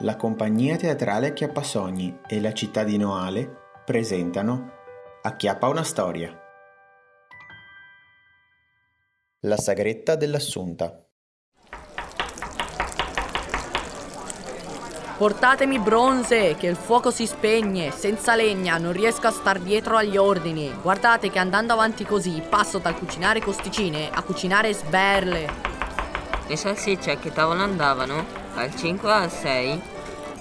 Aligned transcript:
la 0.00 0.16
compagnia 0.16 0.76
teatrale 0.76 1.28
Acchiappasogni 1.28 2.20
e 2.26 2.40
la 2.40 2.52
città 2.52 2.84
di 2.84 2.98
Noale 2.98 3.80
presentano 3.84 4.72
Acchiappa 5.22 5.68
una 5.68 5.82
storia. 5.82 6.38
La 9.40 9.56
sagretta 9.56 10.14
dell'Assunta. 10.14 11.00
Portatemi 15.16 15.78
bronze, 15.78 16.56
che 16.56 16.66
il 16.66 16.76
fuoco 16.76 17.10
si 17.10 17.26
spegne. 17.26 17.90
Senza 17.90 18.36
legna 18.36 18.76
non 18.76 18.92
riesco 18.92 19.28
a 19.28 19.30
star 19.30 19.60
dietro 19.60 19.96
agli 19.96 20.18
ordini. 20.18 20.70
Guardate 20.82 21.30
che 21.30 21.38
andando 21.38 21.72
avanti 21.72 22.04
così 22.04 22.42
passo 22.46 22.78
dal 22.78 22.98
cucinare 22.98 23.40
costicine 23.40 24.10
a 24.10 24.22
cucinare 24.22 24.74
sberle. 24.74 25.48
Le 26.46 26.56
salsicce 26.56 27.12
a 27.12 27.16
che 27.16 27.32
tavola 27.32 27.62
andavano? 27.62 28.45
Al 28.58 28.74
5 28.74 29.06
o 29.06 29.12
al 29.12 29.30
6? 29.30 29.80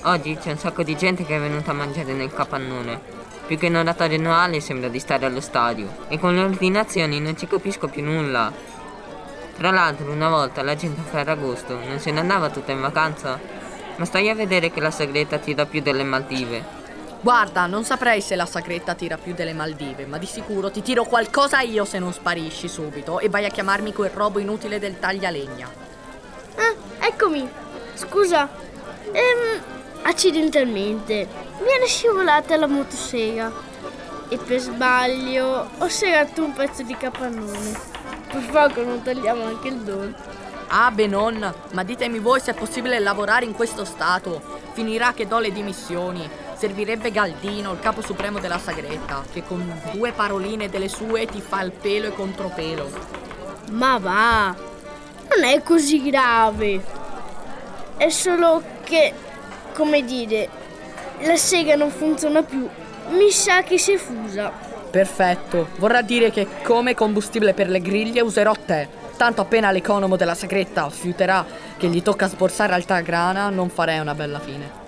Oggi 0.04 0.38
c'è 0.38 0.52
un 0.52 0.58
sacco 0.58 0.84
di 0.84 0.96
gente 0.96 1.26
che 1.26 1.36
è 1.36 1.40
venuta 1.40 1.72
a 1.72 1.74
mangiare 1.74 2.14
nel 2.14 2.34
capannone. 2.34 2.98
Più 3.46 3.58
che 3.58 3.66
in 3.66 3.76
oratorio 3.76 4.18
annuale 4.18 4.62
sembra 4.62 4.88
di 4.88 5.00
stare 5.00 5.26
allo 5.26 5.42
stadio. 5.42 6.06
E 6.08 6.18
con 6.18 6.34
le 6.34 6.42
ordinazioni 6.42 7.20
non 7.20 7.36
ci 7.36 7.46
capisco 7.46 7.90
più 7.90 8.04
nulla. 8.04 8.54
Tra 9.58 9.70
l'altro, 9.70 10.10
una 10.10 10.30
volta 10.30 10.64
la 10.64 10.76
gente 10.76 11.02
a 11.02 11.04
Ferragosto 11.04 11.78
non 11.78 12.00
se 12.00 12.12
ne 12.12 12.22
andava 12.22 12.50
tutta 12.50 12.72
in 12.72 12.80
vacanza? 12.80 13.38
Ma 13.98 14.06
stai 14.06 14.30
a 14.30 14.36
vedere 14.36 14.72
che 14.72 14.80
la 14.80 14.92
segreta 14.92 15.38
tira 15.38 15.66
più 15.66 15.82
delle 15.82 16.04
Maldive. 16.06 16.64
Guarda, 17.20 17.66
non 17.66 17.84
saprei 17.84 18.22
se 18.22 18.38
la 18.38 18.46
sagretta 18.46 18.94
tira 18.94 19.18
più 19.18 19.34
delle 19.34 19.54
Maldive, 19.54 20.06
ma 20.06 20.18
di 20.18 20.26
sicuro 20.26 20.72
ti 20.72 20.82
tiro 20.82 21.04
qualcosa 21.04 21.60
io 21.60 21.84
se 21.84 22.00
non 22.00 22.14
sparisci 22.14 22.70
subito 22.70 23.20
e 23.20 23.28
vai 23.28 23.44
a 23.44 23.50
chiamarmi 23.50 23.92
quel 23.92 24.12
robo 24.12 24.40
inutile 24.40 24.80
del 24.80 25.00
taglialegna. 25.00 25.70
Ah, 26.56 27.06
eccomi! 27.06 27.64
Scusa, 27.96 28.50
ehm, 29.12 29.62
accidentalmente 30.04 31.28
mi 31.60 31.84
è 31.84 31.88
scivolata 31.88 32.58
la 32.58 32.68
motosega 32.68 33.52
e 34.28 34.38
per 34.38 34.60
sbaglio 34.60 35.70
ho 35.78 35.88
segato 35.88 36.44
un 36.44 36.54
pezzo 36.54 36.84
di 36.84 36.96
capannone. 36.98 37.94
Per 38.28 38.46
poco 38.52 38.84
non 38.84 39.02
tagliamo 39.02 39.46
anche 39.46 39.70
il 39.70 39.78
dono. 39.78 40.14
Ah, 40.68 40.92
beh, 40.92 41.08
ma 41.08 41.84
ditemi 41.84 42.20
voi 42.20 42.42
se 42.42 42.52
è 42.52 42.54
possibile 42.54 43.00
lavorare 43.00 43.46
in 43.46 43.54
questo 43.54 43.86
stato. 43.86 44.42
Finirà 44.74 45.14
che 45.14 45.26
do 45.26 45.40
le 45.40 45.52
dimissioni. 45.52 46.28
Servirebbe 46.58 47.12
Galdino, 47.12 47.72
il 47.72 47.80
capo 47.80 48.02
supremo 48.02 48.40
della 48.40 48.58
Sagretta, 48.58 49.24
che 49.32 49.44
con 49.44 49.82
due 49.94 50.12
paroline 50.12 50.70
delle 50.70 50.90
sue 50.90 51.28
ti 51.28 51.40
fa 51.40 51.62
il 51.62 51.72
pelo 51.72 52.08
e 52.08 52.14
contropelo. 52.14 52.90
Ma 53.72 53.98
va, 54.00 54.56
non 55.30 55.44
è 55.44 55.64
così 55.64 56.02
grave. 56.02 57.04
È 57.98 58.10
solo 58.10 58.62
che, 58.84 59.14
come 59.74 60.04
dire, 60.04 60.50
la 61.22 61.38
sega 61.38 61.76
non 61.76 61.90
funziona 61.90 62.44
più. 62.44 62.68
Mi 63.10 63.32
sa 63.32 63.62
che 63.64 63.78
si 63.78 63.94
è 63.94 63.98
fusa. 63.98 64.52
Perfetto. 64.92 65.70
Vorrà 65.78 66.02
dire 66.02 66.32
che 66.32 66.48
come 66.64 66.94
combustibile 66.94 67.54
per 67.54 67.70
le 67.70 67.82
griglie 67.82 68.22
userò 68.22 68.54
te. 68.54 68.88
Tanto 69.18 69.42
appena 69.42 69.72
l'economo 69.72 70.18
della 70.18 70.36
segreta 70.36 70.90
fiuterà 70.90 71.46
che 71.78 71.88
gli 71.88 72.02
tocca 72.02 72.28
sborsare 72.28 72.74
alta 72.74 73.00
grana, 73.00 73.50
non 73.50 73.70
farei 73.70 74.00
una 74.00 74.14
bella 74.14 74.40
fine. 74.40 74.84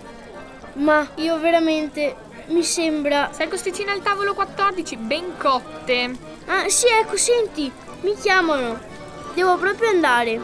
Ma 0.74 1.08
io 1.16 1.40
veramente 1.40 2.16
mi 2.48 2.64
sembra. 2.64 3.30
Sei 3.32 3.48
costicina 3.48 3.94
al 3.94 4.02
tavolo 4.02 4.34
14, 4.34 4.98
ben 4.98 5.38
cotte. 5.38 6.12
Ah, 6.46 6.68
sì, 6.68 6.88
ecco, 6.88 7.16
senti, 7.16 7.72
mi 8.02 8.16
chiamano. 8.16 8.80
Devo 9.34 9.58
proprio 9.58 9.90
andare. 9.90 10.40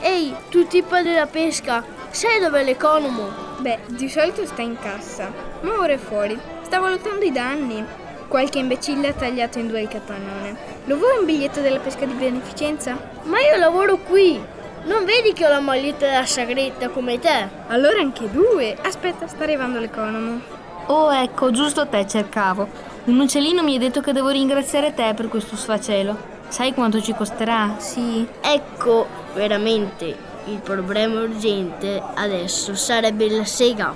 Ehi, 0.00 0.34
tu 0.48 0.66
tipo 0.66 0.96
della 1.00 1.26
pesca, 1.26 1.84
sai 2.10 2.40
dove 2.40 2.60
è 2.60 2.64
l'economo? 2.64 3.46
Beh, 3.58 3.80
di 3.86 4.08
solito 4.08 4.46
sta 4.46 4.62
in 4.62 4.78
cassa, 4.78 5.32
ma 5.62 5.78
ora 5.78 5.94
è 5.94 5.98
fuori. 5.98 6.38
Sta 6.62 6.78
valutando 6.78 7.24
i 7.24 7.32
danni. 7.32 7.84
Qualche 8.28 8.58
imbecille 8.58 9.08
ha 9.08 9.12
tagliato 9.12 9.58
in 9.58 9.68
due 9.68 9.80
il 9.80 9.88
capannone. 9.88 10.56
Lo 10.84 10.96
vuoi 10.98 11.18
un 11.18 11.24
biglietto 11.24 11.60
della 11.60 11.80
pesca 11.80 12.04
di 12.04 12.12
beneficenza? 12.12 12.96
Ma 13.24 13.40
io 13.40 13.56
lavoro 13.56 13.96
qui! 13.96 14.40
Non 14.84 15.04
vedi 15.04 15.32
che 15.32 15.44
ho 15.44 15.48
la 15.48 15.60
maglietta 15.60 16.06
della 16.06 16.26
sagretta 16.26 16.88
come 16.90 17.18
te? 17.18 17.48
Allora 17.66 18.00
anche 18.00 18.30
due. 18.30 18.76
Aspetta, 18.80 19.26
sta 19.26 19.42
arrivando 19.42 19.80
l'economo. 19.80 20.40
Oh, 20.86 21.12
ecco, 21.12 21.50
giusto 21.50 21.86
te 21.88 22.06
cercavo. 22.06 22.68
Un 23.04 23.18
uccellino 23.18 23.62
mi 23.62 23.76
ha 23.76 23.78
detto 23.78 24.00
che 24.00 24.12
devo 24.12 24.28
ringraziare 24.28 24.94
te 24.94 25.12
per 25.14 25.28
questo 25.28 25.56
sfacelo. 25.56 26.37
Sai 26.48 26.72
quanto 26.72 27.00
ci 27.00 27.14
costerà? 27.14 27.76
Sì. 27.78 28.26
Ecco, 28.40 29.06
veramente 29.34 30.16
il 30.46 30.58
problema 30.58 31.20
urgente 31.20 32.02
adesso 32.14 32.74
sarebbe 32.74 33.28
la 33.30 33.44
sega. 33.44 33.94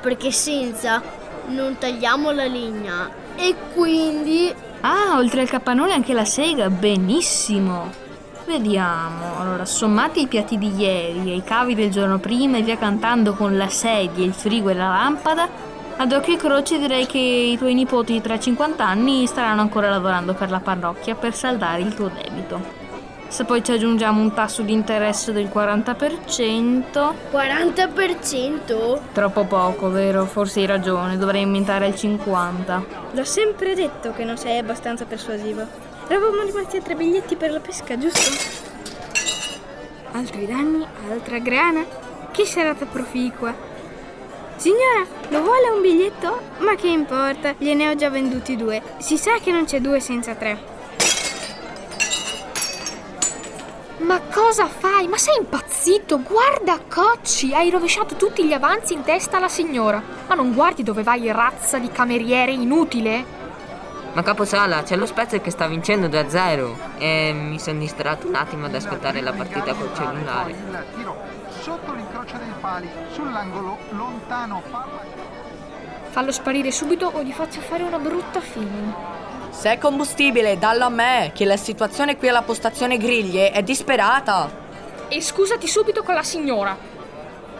Perché 0.00 0.30
senza 0.30 1.02
non 1.48 1.76
tagliamo 1.78 2.30
la 2.30 2.46
legna 2.46 3.10
e 3.36 3.54
quindi... 3.74 4.52
Ah, 4.80 5.16
oltre 5.16 5.40
al 5.40 5.48
capannone 5.48 5.92
anche 5.92 6.12
la 6.12 6.24
sega, 6.24 6.68
benissimo. 6.70 8.06
Vediamo, 8.46 9.38
allora 9.38 9.64
sommati 9.64 10.22
i 10.22 10.26
piatti 10.26 10.56
di 10.56 10.74
ieri 10.74 11.32
e 11.32 11.36
i 11.36 11.44
cavi 11.44 11.74
del 11.74 11.90
giorno 11.90 12.18
prima 12.18 12.56
e 12.56 12.62
via 12.62 12.78
cantando 12.78 13.34
con 13.34 13.56
la 13.56 13.68
sedia, 13.68 14.24
il 14.24 14.32
frigo 14.32 14.70
e 14.70 14.74
la 14.74 14.88
lampada, 14.88 15.48
ad 16.00 16.12
occhio 16.12 16.34
e 16.34 16.36
croce 16.36 16.78
direi 16.78 17.06
che 17.06 17.18
i 17.18 17.58
tuoi 17.58 17.74
nipoti 17.74 18.20
tra 18.20 18.38
50 18.38 18.86
anni 18.86 19.26
staranno 19.26 19.62
ancora 19.62 19.90
lavorando 19.90 20.32
per 20.32 20.48
la 20.48 20.60
parrocchia 20.60 21.16
per 21.16 21.34
saldare 21.34 21.82
il 21.82 21.92
tuo 21.92 22.08
debito. 22.08 22.76
Se 23.26 23.44
poi 23.44 23.64
ci 23.64 23.72
aggiungiamo 23.72 24.22
un 24.22 24.32
tasso 24.32 24.62
di 24.62 24.72
interesse 24.72 25.32
del 25.32 25.50
40%... 25.52 27.12
40%? 27.32 28.98
Troppo 29.12 29.44
poco, 29.44 29.90
vero? 29.90 30.24
Forse 30.24 30.60
hai 30.60 30.66
ragione, 30.66 31.18
dovrei 31.18 31.42
aumentare 31.42 31.88
il 31.88 31.94
50%. 31.94 32.82
L'ho 33.10 33.24
sempre 33.24 33.74
detto 33.74 34.12
che 34.12 34.22
non 34.22 34.38
sei 34.38 34.58
abbastanza 34.58 35.04
persuasivo. 35.04 35.66
Eravamo 36.06 36.42
rimasti 36.42 36.76
a 36.76 36.80
tre 36.80 36.94
biglietti 36.94 37.34
per 37.34 37.50
la 37.50 37.60
pesca, 37.60 37.98
giusto? 37.98 38.30
Altri 40.12 40.46
danni, 40.46 40.86
altra 41.10 41.38
grana. 41.38 41.84
Che 42.30 42.44
serata 42.46 42.86
proficua. 42.86 43.52
Signora, 44.58 45.06
lo 45.28 45.42
vuole 45.42 45.68
un 45.68 45.80
biglietto? 45.80 46.40
Ma 46.58 46.74
che 46.74 46.88
importa, 46.88 47.54
gliene 47.58 47.90
ho 47.90 47.94
già 47.94 48.10
venduti 48.10 48.56
due. 48.56 48.82
Si 48.98 49.16
sa 49.16 49.38
che 49.40 49.52
non 49.52 49.66
c'è 49.66 49.80
due 49.80 50.00
senza 50.00 50.34
tre. 50.34 50.58
Ma 53.98 54.20
cosa 54.20 54.66
fai? 54.66 55.06
Ma 55.06 55.16
sei 55.16 55.36
impazzito? 55.38 56.20
Guarda, 56.20 56.80
Cocci, 56.88 57.54
hai 57.54 57.70
rovesciato 57.70 58.16
tutti 58.16 58.44
gli 58.44 58.52
avanzi 58.52 58.94
in 58.94 59.04
testa 59.04 59.36
alla 59.36 59.48
signora. 59.48 60.02
Ma 60.26 60.34
non 60.34 60.52
guardi 60.52 60.82
dove 60.82 61.04
vai, 61.04 61.30
razza 61.30 61.78
di 61.78 61.92
cameriere 61.92 62.50
inutile? 62.50 63.37
Ma 64.12 64.22
caposala, 64.22 64.82
c'è 64.82 64.96
lo 64.96 65.06
Spezia 65.06 65.40
che 65.40 65.50
sta 65.50 65.66
vincendo 65.66 66.08
2-0 66.08 66.74
e 66.98 67.32
mi 67.32 67.58
sono 67.58 67.78
distratto 67.78 68.26
un 68.26 68.34
attimo 68.34 68.66
ad 68.66 68.74
ascoltare 68.74 69.20
la 69.20 69.32
partita 69.32 69.74
col 69.74 69.94
cellulare 69.94 71.38
sotto 71.68 71.92
l'incrocio 71.92 72.38
dei 72.38 72.52
pali, 72.60 72.88
sull'angolo, 73.12 73.76
lontano. 73.90 74.62
Fallo 76.08 76.32
sparire 76.32 76.70
subito 76.70 77.10
o 77.12 77.22
gli 77.22 77.32
faccio 77.32 77.60
fare 77.60 77.82
una 77.82 77.98
brutta 77.98 78.40
fine. 78.40 78.94
Se 79.50 79.72
è 79.72 79.78
combustibile, 79.78 80.58
dallo 80.58 80.84
a 80.84 80.88
me, 80.88 81.32
che 81.34 81.44
la 81.44 81.58
situazione 81.58 82.16
qui 82.16 82.28
alla 82.28 82.40
postazione 82.40 82.96
Griglie 82.96 83.50
è 83.50 83.62
disperata. 83.62 84.66
E 85.08 85.20
scusati 85.20 85.66
subito 85.66 86.02
con 86.02 86.14
la 86.14 86.22
signora. 86.22 86.74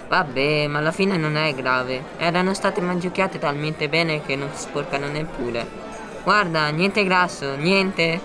Vabbè, 0.08 0.66
ma 0.68 0.78
alla 0.78 0.92
fine 0.92 1.18
non 1.18 1.36
è 1.36 1.52
grave. 1.54 2.02
Erano 2.16 2.54
state 2.54 2.80
mangiucchiate 2.80 3.38
talmente 3.38 3.90
bene 3.90 4.22
che 4.22 4.36
non 4.36 4.48
si 4.54 4.62
sporcano 4.62 5.08
neppure. 5.08 5.87
Guarda, 6.28 6.68
niente 6.68 7.04
grasso, 7.04 7.56
niente. 7.56 8.20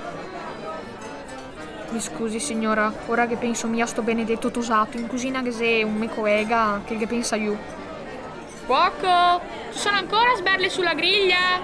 Mi 1.91 2.01
scusi 2.01 2.37
signora, 2.37 2.91
ora 3.05 3.27
che 3.27 3.37
penso 3.37 3.67
mia 3.67 3.85
sto 3.85 4.01
benedetto 4.01 4.51
tosato 4.51 4.97
in 4.97 5.07
cucina 5.07 5.41
che 5.41 5.53
se 5.53 5.83
un 5.83 5.95
me 5.95 6.09
coega 6.09 6.81
che 6.83 6.97
che 6.97 7.07
pensa 7.07 7.37
io. 7.37 7.57
Cuoco, 8.65 9.39
ci 9.71 9.79
sono 9.79 9.95
ancora 9.95 10.35
sberle 10.35 10.69
sulla 10.69 10.93
griglia? 10.93 11.61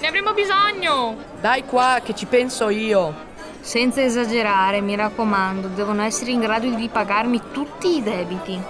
Ne 0.00 0.06
avremo 0.08 0.32
bisogno! 0.32 1.14
Dai 1.40 1.64
qua 1.64 2.00
che 2.02 2.12
ci 2.12 2.26
penso 2.26 2.70
io. 2.70 3.14
Senza 3.60 4.02
esagerare, 4.02 4.80
mi 4.80 4.96
raccomando, 4.96 5.68
devono 5.68 6.02
essere 6.02 6.32
in 6.32 6.40
grado 6.40 6.68
di 6.70 6.88
pagarmi 6.88 7.40
tutti 7.52 7.98
i 7.98 8.02
debiti. 8.02 8.60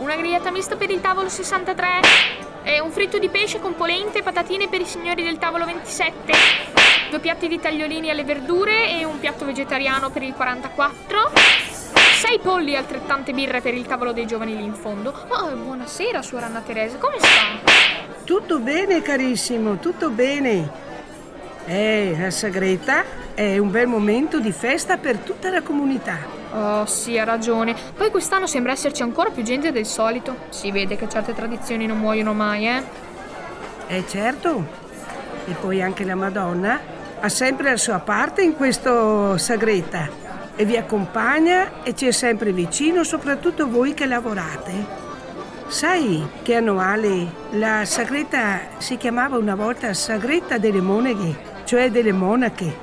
Una 0.00 0.16
grigliata 0.16 0.50
mista 0.50 0.76
per 0.76 0.90
il 0.90 1.00
tavolo 1.00 1.30
63 1.30 2.43
e 2.64 2.80
un 2.80 2.90
fritto 2.90 3.18
di 3.18 3.28
pesce 3.28 3.60
con 3.60 3.76
polente 3.76 4.18
e 4.18 4.22
patatine 4.22 4.68
per 4.68 4.80
i 4.80 4.84
signori 4.84 5.22
del 5.22 5.38
tavolo 5.38 5.64
27 5.64 6.32
due 7.10 7.20
piatti 7.20 7.46
di 7.46 7.60
tagliolini 7.60 8.10
alle 8.10 8.24
verdure 8.24 8.90
e 8.90 9.04
un 9.04 9.20
piatto 9.20 9.44
vegetariano 9.44 10.10
per 10.10 10.22
il 10.22 10.34
44. 10.34 11.30
Sei 12.20 12.40
polli 12.40 12.72
e 12.72 12.76
altrettante 12.76 13.32
birre 13.32 13.60
per 13.60 13.74
il 13.74 13.86
tavolo 13.86 14.12
dei 14.12 14.26
giovani 14.26 14.56
lì 14.56 14.64
in 14.64 14.74
fondo. 14.74 15.14
Oh, 15.28 15.50
buonasera, 15.50 16.22
suora 16.22 16.46
Anna 16.46 16.62
Teresa, 16.62 16.96
come 16.96 17.18
sta? 17.18 17.72
Tutto 18.24 18.58
bene, 18.58 19.00
carissimo, 19.00 19.78
tutto 19.78 20.10
bene. 20.10 20.82
Ehi, 21.66 22.18
la 22.18 22.30
segreta? 22.30 23.22
è 23.34 23.58
un 23.58 23.70
bel 23.70 23.88
momento 23.88 24.38
di 24.38 24.52
festa 24.52 24.96
per 24.96 25.18
tutta 25.18 25.50
la 25.50 25.60
comunità. 25.60 26.43
Oh, 26.56 26.86
sì, 26.86 27.18
ha 27.18 27.24
ragione. 27.24 27.74
Poi 27.96 28.10
quest'anno 28.10 28.46
sembra 28.46 28.70
esserci 28.70 29.02
ancora 29.02 29.30
più 29.30 29.42
gente 29.42 29.72
del 29.72 29.86
solito. 29.86 30.36
Si 30.50 30.70
vede 30.70 30.94
che 30.94 31.08
certe 31.08 31.34
tradizioni 31.34 31.86
non 31.86 31.98
muoiono 31.98 32.32
mai, 32.32 32.68
eh? 32.68 32.82
Eh 33.88 34.04
certo. 34.06 34.64
E 35.46 35.52
poi 35.60 35.82
anche 35.82 36.04
la 36.04 36.14
Madonna 36.14 36.80
ha 37.18 37.28
sempre 37.28 37.70
la 37.70 37.76
sua 37.76 37.98
parte 37.98 38.42
in 38.42 38.54
questo 38.54 39.36
sagreta 39.36 40.08
e 40.54 40.64
vi 40.64 40.76
accompagna 40.76 41.82
e 41.82 41.94
ci 41.94 42.06
è 42.06 42.12
sempre 42.12 42.52
vicino, 42.52 43.02
soprattutto 43.02 43.68
voi 43.68 43.92
che 43.92 44.06
lavorate. 44.06 45.02
Sai 45.66 46.24
che 46.42 46.54
a 46.54 46.60
Noale 46.60 47.26
la 47.50 47.84
sagreta 47.84 48.60
si 48.78 48.96
chiamava 48.96 49.38
una 49.38 49.56
volta 49.56 49.92
sagreta 49.92 50.58
delle 50.58 50.80
moneghe, 50.80 51.36
cioè 51.64 51.90
delle 51.90 52.12
monache. 52.12 52.76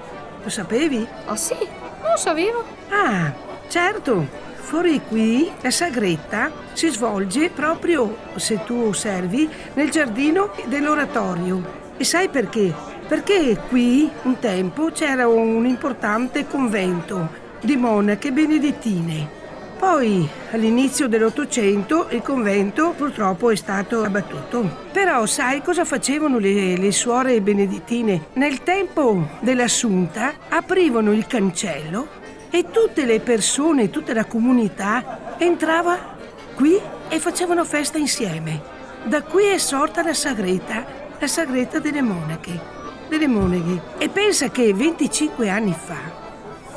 Lo 0.44 0.50
sapevi? 0.50 1.08
Oh 1.28 1.36
sì, 1.36 1.56
non 1.56 2.12
lo 2.12 2.18
sapevo. 2.18 2.64
Ah, 2.90 3.32
certo. 3.72 4.28
Fuori 4.56 5.02
qui 5.08 5.50
la 5.62 5.72
sagretta 5.72 6.52
si 6.74 6.90
svolge 6.90 7.50
proprio, 7.50 8.18
se 8.36 8.64
tu 8.66 8.76
osservi, 8.76 9.50
nel 9.74 9.90
giardino 9.90 10.52
dell'oratorio. 10.68 11.80
E 11.98 12.04
sai 12.04 12.30
perché? 12.30 12.74
Perché 13.08 13.58
qui 13.70 14.10
un 14.24 14.40
tempo 14.40 14.92
c'era 14.92 15.28
un 15.28 15.66
importante 15.66 16.46
convento 16.48 17.40
di 17.62 17.76
monache 17.76 18.32
benedettine. 18.32 19.40
Poi, 19.78 20.30
all'inizio 20.52 21.08
dell'Ottocento, 21.08 22.08
il 22.12 22.22
convento 22.22 22.94
purtroppo 22.96 23.50
è 23.50 23.56
stato 23.56 24.04
abbattuto. 24.04 24.90
Però 24.92 25.26
sai 25.26 25.62
cosa 25.64 25.86
facevano 25.86 26.38
le, 26.38 26.78
le 26.78 26.92
suore 26.92 27.42
benedettine? 27.42 28.26
Nel 28.34 28.62
tempo 28.64 29.28
dell'assunta 29.40 30.34
aprivano 30.50 31.12
il 31.14 31.26
cancello 31.26 32.20
e 32.52 32.70
tutte 32.70 33.06
le 33.06 33.20
persone, 33.22 33.90
tutta 33.90 34.14
la 34.14 34.26
comunità 34.26 35.36
entrava 35.38 35.98
qui 36.54 36.80
e 37.10 37.20
facevano 37.20 37.66
festa 37.66 37.98
insieme. 37.98 38.62
Da 39.04 39.24
qui 39.24 39.46
è 39.46 39.58
sorta 39.58 40.04
la 40.04 40.14
sagreta, 40.14 40.86
la 41.18 41.28
sagreta 41.28 41.80
delle 41.80 42.02
monache, 42.02 42.60
delle 43.08 43.28
moneghe. 43.28 43.82
E 43.98 44.10
pensa 44.10 44.50
che 44.50 44.74
25 44.74 45.50
anni 45.50 45.74
fa 45.74 46.20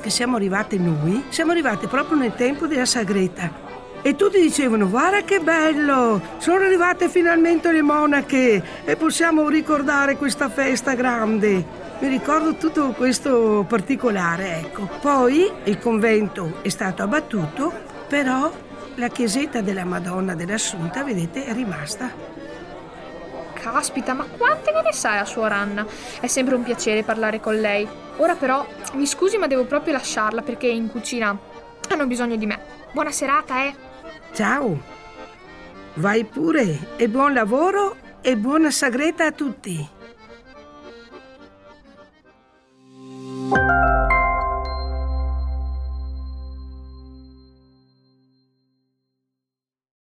che 0.00 0.10
siamo 0.10 0.36
arrivate 0.36 0.76
noi, 0.76 1.24
siamo 1.30 1.52
arrivate 1.52 1.86
proprio 1.86 2.18
nel 2.18 2.34
tempo 2.34 2.66
della 2.66 2.84
Sagreta. 2.84 3.63
E 4.06 4.16
tutti 4.16 4.38
dicevano, 4.38 4.90
guarda 4.90 5.22
che 5.22 5.40
bello, 5.40 6.20
sono 6.36 6.62
arrivate 6.62 7.08
finalmente 7.08 7.72
le 7.72 7.80
monache 7.80 8.62
e 8.84 8.96
possiamo 8.96 9.48
ricordare 9.48 10.18
questa 10.18 10.50
festa 10.50 10.92
grande. 10.92 11.64
Mi 12.00 12.08
ricordo 12.08 12.56
tutto 12.56 12.90
questo 12.90 13.64
particolare, 13.66 14.58
ecco. 14.58 14.90
Poi 15.00 15.50
il 15.64 15.78
convento 15.78 16.58
è 16.60 16.68
stato 16.68 17.02
abbattuto, 17.02 17.72
però 18.06 18.52
la 18.96 19.08
chiesetta 19.08 19.62
della 19.62 19.86
Madonna 19.86 20.34
dell'Assunta, 20.34 21.02
vedete, 21.02 21.46
è 21.46 21.54
rimasta. 21.54 22.10
Caspita, 23.54 24.12
ma 24.12 24.26
quante 24.36 24.70
ne 24.70 24.92
sai 24.92 25.16
a 25.16 25.24
suora 25.24 25.56
Anna? 25.56 25.86
È 26.20 26.26
sempre 26.26 26.56
un 26.56 26.62
piacere 26.62 27.04
parlare 27.04 27.40
con 27.40 27.58
lei. 27.58 27.88
Ora 28.18 28.34
però, 28.34 28.66
mi 28.92 29.06
scusi 29.06 29.38
ma 29.38 29.46
devo 29.46 29.64
proprio 29.64 29.94
lasciarla 29.94 30.42
perché 30.42 30.66
in 30.66 30.90
cucina 30.90 31.34
hanno 31.88 32.06
bisogno 32.06 32.36
di 32.36 32.44
me. 32.44 32.60
Buona 32.92 33.10
serata, 33.10 33.64
eh! 33.64 33.92
Ciao! 34.34 34.76
Vai 35.94 36.24
pure 36.24 36.96
e 36.98 37.06
buon 37.06 37.34
lavoro 37.34 37.96
e 38.20 38.34
buona 38.36 38.72
sagreta 38.72 39.26
a 39.26 39.30
tutti! 39.30 39.93